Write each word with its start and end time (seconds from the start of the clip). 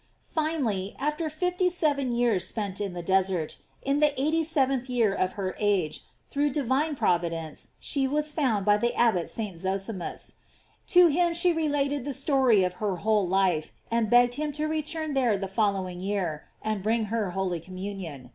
Finally, 0.33 0.95
after 0.97 1.29
fifty 1.29 1.69
seven 1.69 2.11
years 2.11 2.47
spent 2.47 2.81
in 2.81 2.93
the 2.93 3.03
desert, 3.03 3.59
in 3.83 3.99
the 3.99 4.19
eighty 4.19 4.43
seventh 4.43 4.89
of 4.89 5.33
her 5.33 5.53
age, 5.59 6.03
through 6.27 6.49
Divine 6.49 6.95
Providence, 6.95 7.67
she 7.79 8.07
was 8.07 8.31
found 8.31 8.65
by 8.65 8.77
the 8.77 8.95
abbot 8.95 9.29
St. 9.29 9.59
Zosimus. 9.59 10.37
To 10.87 11.05
him 11.05 11.35
she 11.35 11.53
related 11.53 12.03
the 12.03 12.15
story 12.15 12.63
of 12.63 12.73
her 12.81 12.95
whole 13.05 13.27
life, 13.27 13.73
and 13.91 14.09
begged 14.09 14.33
him 14.33 14.51
to 14.53 14.65
return 14.65 15.13
there 15.13 15.37
the 15.37 15.47
following 15.47 15.99
year, 15.99 16.45
and 16.63 16.81
bring 16.81 17.05
her 17.13 17.29
holy 17.37 17.59
communion. 17.59 18.29